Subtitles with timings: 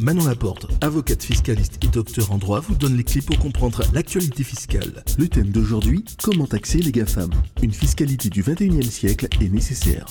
[0.00, 4.42] Manon Laporte, avocate fiscaliste et docteur en droit, vous donne les clés pour comprendre l'actualité
[4.44, 5.04] fiscale.
[5.18, 7.28] Le thème d'aujourd'hui, comment taxer les GAFAM
[7.62, 10.06] Une fiscalité du 21e siècle est nécessaire.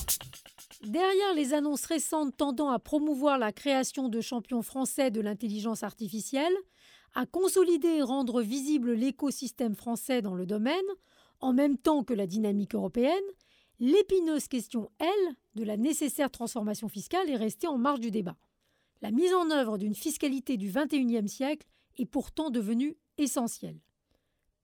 [0.84, 6.54] Derrière les annonces récentes tendant à promouvoir la création de champions français de l'intelligence artificielle,
[7.16, 10.76] à consolider et rendre visible l'écosystème français dans le domaine,
[11.40, 13.16] en même temps que la dynamique européenne,
[13.80, 18.38] l'épineuse question, elle, de la nécessaire transformation fiscale est restée en marge du débat.
[19.02, 23.80] La mise en œuvre d'une fiscalité du XXIe siècle est pourtant devenue essentielle.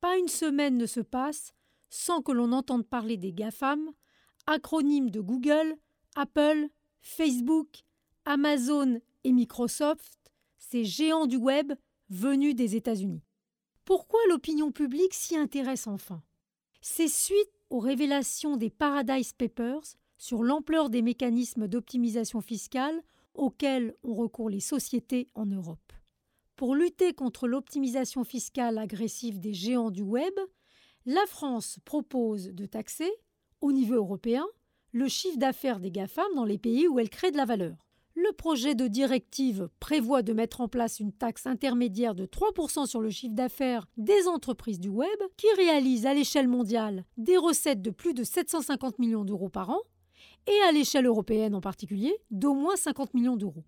[0.01, 1.53] Pas une semaine ne se passe
[1.89, 3.91] sans que l'on entende parler des GAFAM,
[4.47, 5.77] acronymes de Google,
[6.15, 6.69] Apple,
[7.01, 7.83] Facebook,
[8.25, 11.73] Amazon et Microsoft, ces géants du web
[12.09, 13.23] venus des États-Unis.
[13.85, 16.21] Pourquoi l'opinion publique s'y intéresse enfin?
[16.81, 23.01] C'est suite aux révélations des Paradise Papers sur l'ampleur des mécanismes d'optimisation fiscale
[23.35, 25.93] auxquels ont recours les sociétés en Europe.
[26.55, 30.33] Pour lutter contre l'optimisation fiscale agressive des géants du web,
[31.05, 33.11] la France propose de taxer,
[33.61, 34.45] au niveau européen,
[34.91, 37.85] le chiffre d'affaires des GAFAM dans les pays où elles créent de la valeur.
[38.15, 43.01] Le projet de directive prévoit de mettre en place une taxe intermédiaire de 3% sur
[43.01, 47.89] le chiffre d'affaires des entreprises du web qui réalisent à l'échelle mondiale des recettes de
[47.89, 49.81] plus de 750 millions d'euros par an
[50.47, 53.63] et à l'échelle européenne en particulier d'au moins 50 millions d'euros.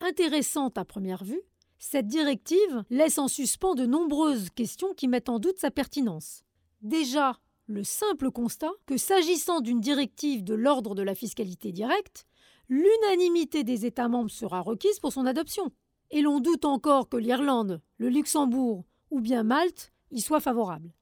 [0.00, 1.42] Intéressante à première vue,
[1.78, 6.44] cette directive laisse en suspens de nombreuses questions qui mettent en doute sa pertinence.
[6.82, 12.26] Déjà, le simple constat que s'agissant d'une directive de l'ordre de la fiscalité directe,
[12.68, 15.70] l'unanimité des États membres sera requise pour son adoption.
[16.10, 20.92] Et l'on doute encore que l'Irlande, le Luxembourg ou bien Malte y soient favorables.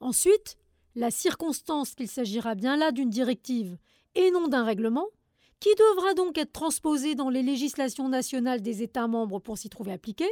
[0.00, 0.56] Ensuite,
[0.94, 3.78] la circonstance qu'il s'agira bien là d'une directive
[4.14, 5.06] et non d'un règlement,
[5.60, 9.92] qui devra donc être transposé dans les législations nationales des États membres pour s'y trouver
[9.92, 10.26] appliqué,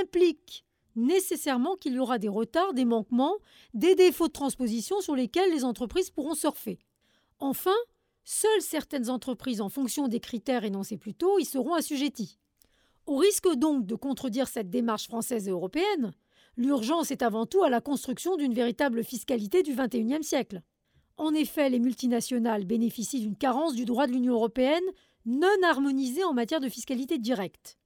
[0.00, 0.64] implique
[0.96, 3.36] nécessairement qu'il y aura des retards, des manquements,
[3.72, 6.78] des défauts de transposition sur lesquels les entreprises pourront surfer.
[7.40, 7.74] Enfin,
[8.24, 12.38] Seules certaines entreprises, en fonction des critères énoncés plus tôt, y seront assujetties.
[13.06, 16.14] Au risque donc de contredire cette démarche française et européenne,
[16.56, 20.62] l'urgence est avant tout à la construction d'une véritable fiscalité du XXIe siècle.
[21.16, 24.84] En effet, les multinationales bénéficient d'une carence du droit de l'Union européenne
[25.26, 27.78] non harmonisée en matière de fiscalité directe.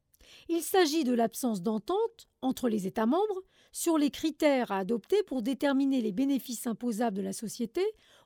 [0.49, 5.43] Il s'agit de l'absence d'entente entre les États membres sur les critères à adopter pour
[5.43, 7.83] déterminer les bénéfices imposables de la société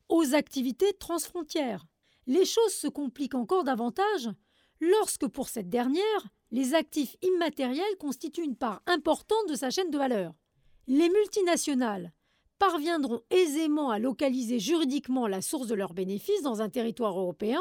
[0.08, 1.86] aux activités transfrontières
[2.26, 4.30] les choses se compliquent encore davantage
[4.80, 9.98] lorsque, pour cette dernière, les actifs immatériels constituent une part importante de sa chaîne de
[9.98, 10.34] valeur.
[10.86, 12.12] Les multinationales
[12.62, 17.60] parviendront aisément à localiser juridiquement la source de leurs bénéfices dans un territoire européen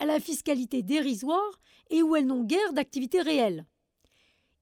[0.00, 3.64] à la fiscalité dérisoire et où elles n'ont guère d'activité réelle.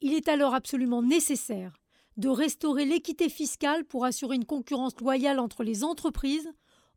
[0.00, 1.72] Il est alors absolument nécessaire
[2.16, 6.52] de restaurer l'équité fiscale pour assurer une concurrence loyale entre les entreprises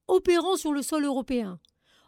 [0.07, 1.59] opérant sur le sol européen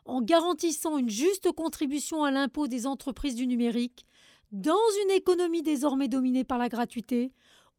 [0.06, 4.06] en garantissant une juste contribution à l'impôt des entreprises du numérique,
[4.52, 7.34] dans une économie désormais dominée par la gratuité,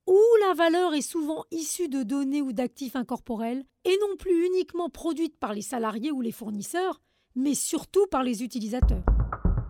[0.09, 4.89] où la valeur est souvent issue de données ou d'actifs incorporels, et non plus uniquement
[4.89, 7.03] produite par les salariés ou les fournisseurs,
[7.37, 9.05] mais surtout par les utilisateurs.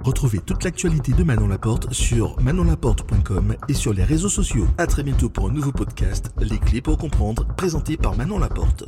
[0.04, 4.66] Retrouvez toute l'actualité de Manon Laporte sur manonlaporte.com et sur les réseaux sociaux.
[4.78, 8.84] A très bientôt pour un nouveau podcast, Les clés pour comprendre, présenté par Manon Laporte.